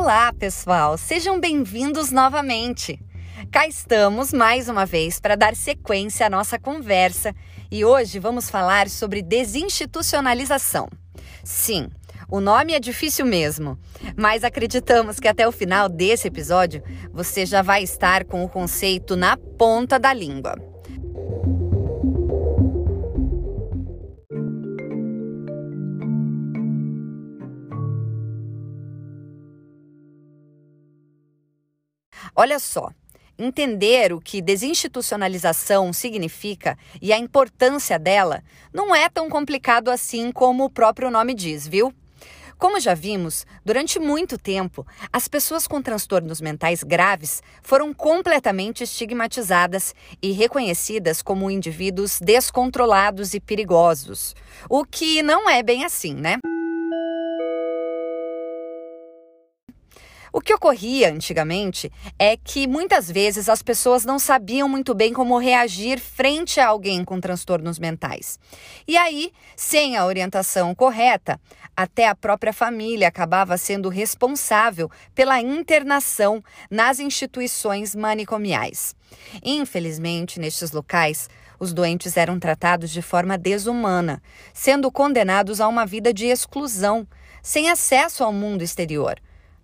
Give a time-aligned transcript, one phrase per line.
[0.00, 0.96] Olá, pessoal!
[0.96, 3.00] Sejam bem-vindos novamente.
[3.50, 7.34] Cá estamos mais uma vez para dar sequência à nossa conversa
[7.68, 10.88] e hoje vamos falar sobre desinstitucionalização.
[11.42, 11.88] Sim,
[12.30, 13.76] o nome é difícil mesmo,
[14.16, 16.80] mas acreditamos que até o final desse episódio
[17.12, 20.67] você já vai estar com o conceito na ponta da língua.
[32.40, 32.92] Olha só,
[33.36, 40.62] entender o que desinstitucionalização significa e a importância dela não é tão complicado assim como
[40.62, 41.92] o próprio nome diz, viu?
[42.56, 49.92] Como já vimos, durante muito tempo, as pessoas com transtornos mentais graves foram completamente estigmatizadas
[50.22, 54.36] e reconhecidas como indivíduos descontrolados e perigosos.
[54.70, 56.38] O que não é bem assim, né?
[60.32, 65.38] O que ocorria antigamente é que muitas vezes as pessoas não sabiam muito bem como
[65.38, 68.38] reagir frente a alguém com transtornos mentais.
[68.86, 71.40] E aí, sem a orientação correta,
[71.74, 78.94] até a própria família acabava sendo responsável pela internação nas instituições manicomiais.
[79.42, 86.12] Infelizmente, nestes locais, os doentes eram tratados de forma desumana, sendo condenados a uma vida
[86.12, 87.06] de exclusão,
[87.42, 89.18] sem acesso ao mundo exterior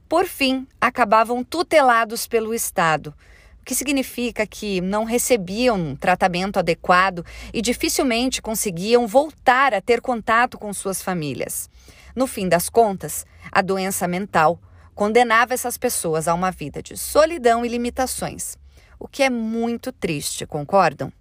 [0.08, 3.14] por fim, acabavam tutelados pelo Estado,
[3.60, 10.00] o que significa que não recebiam um tratamento adequado e dificilmente conseguiam voltar a ter
[10.00, 11.70] contato com suas famílias.
[12.14, 14.60] No fim das contas, a doença mental
[14.94, 18.56] condenava essas pessoas a uma vida de solidão e limitações,
[18.98, 21.12] o que é muito triste, concordam?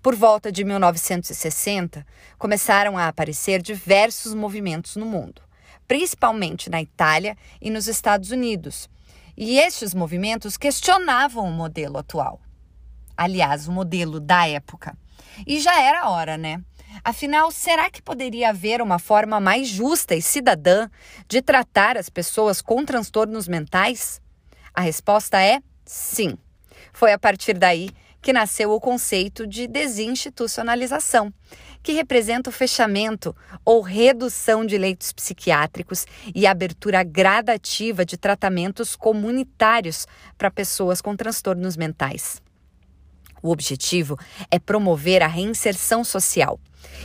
[0.00, 2.06] Por volta de 1960,
[2.38, 5.42] começaram a aparecer diversos movimentos no mundo,
[5.88, 8.88] principalmente na Itália e nos Estados Unidos.
[9.36, 12.40] E estes movimentos questionavam o modelo atual.
[13.16, 14.96] Aliás, o modelo da época.
[15.44, 16.62] E já era hora, né?
[17.04, 20.88] Afinal, será que poderia haver uma forma mais justa e cidadã
[21.28, 24.22] de tratar as pessoas com transtornos mentais?
[24.72, 26.38] A resposta é sim.
[26.92, 27.90] Foi a partir daí
[28.28, 31.32] que nasceu o conceito de desinstitucionalização,
[31.82, 33.34] que representa o fechamento
[33.64, 40.06] ou redução de leitos psiquiátricos e abertura gradativa de tratamentos comunitários
[40.36, 42.42] para pessoas com transtornos mentais.
[43.42, 44.18] O objetivo
[44.50, 46.60] é promover a reinserção social.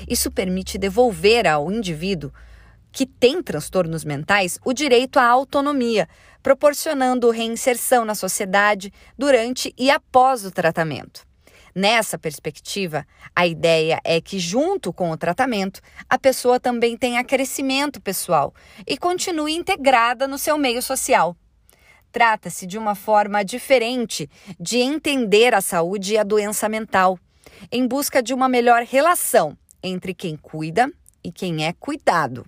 [0.10, 2.34] Isso permite devolver ao indivíduo
[2.94, 6.08] que tem transtornos mentais o direito à autonomia,
[6.42, 11.26] proporcionando reinserção na sociedade durante e após o tratamento.
[11.76, 13.04] Nessa perspectiva,
[13.36, 18.54] a ideia é que, junto com o tratamento, a pessoa também tenha crescimento pessoal
[18.86, 21.36] e continue integrada no seu meio social.
[22.12, 24.30] Trata-se de uma forma diferente
[24.60, 27.18] de entender a saúde e a doença mental,
[27.72, 30.92] em busca de uma melhor relação entre quem cuida
[31.24, 32.46] e quem é cuidado.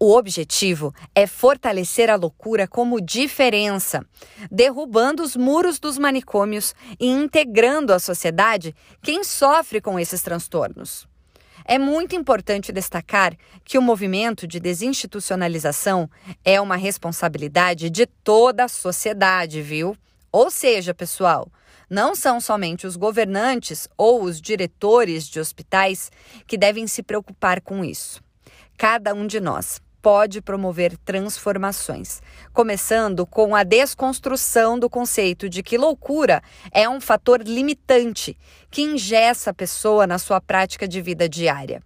[0.00, 4.06] O objetivo é fortalecer a loucura como diferença,
[4.48, 11.08] derrubando os muros dos manicômios e integrando à sociedade quem sofre com esses transtornos.
[11.64, 16.08] É muito importante destacar que o movimento de desinstitucionalização
[16.44, 19.96] é uma responsabilidade de toda a sociedade, viu?
[20.30, 21.50] Ou seja, pessoal,
[21.90, 26.08] não são somente os governantes ou os diretores de hospitais
[26.46, 28.22] que devem se preocupar com isso.
[28.76, 32.22] Cada um de nós pode promover transformações,
[32.52, 36.42] começando com a desconstrução do conceito de que loucura
[36.72, 38.36] é um fator limitante
[38.70, 41.82] que ingessa a pessoa na sua prática de vida diária.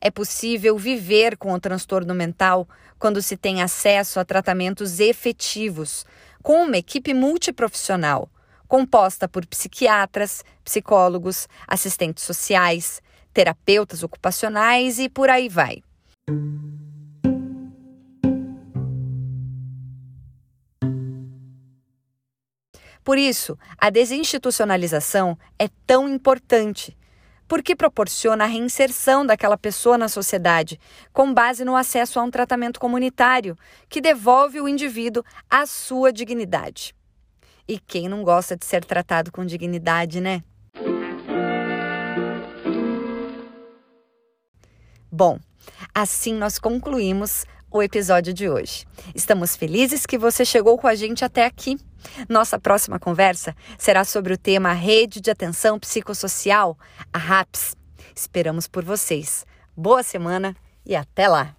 [0.00, 2.68] É possível viver com o transtorno mental
[2.98, 6.04] quando se tem acesso a tratamentos efetivos,
[6.42, 8.28] com uma equipe multiprofissional,
[8.66, 13.00] composta por psiquiatras, psicólogos, assistentes sociais,
[13.32, 15.82] terapeutas ocupacionais e por aí vai.
[23.06, 26.98] Por isso, a desinstitucionalização é tão importante,
[27.46, 30.76] porque proporciona a reinserção daquela pessoa na sociedade,
[31.12, 33.56] com base no acesso a um tratamento comunitário
[33.88, 36.96] que devolve o indivíduo à sua dignidade.
[37.68, 40.42] E quem não gosta de ser tratado com dignidade, né?
[45.12, 45.38] Bom,
[45.94, 48.84] assim nós concluímos o episódio de hoje.
[49.14, 51.76] Estamos felizes que você chegou com a gente até aqui.
[52.28, 56.78] Nossa próxima conversa será sobre o tema Rede de Atenção Psicossocial,
[57.12, 57.76] a RAPS.
[58.14, 59.44] Esperamos por vocês.
[59.76, 61.56] Boa semana e até lá!